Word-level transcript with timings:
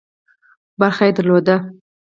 ونډه 0.79 1.01
یې 1.05 1.11
درلوده. 1.17 1.55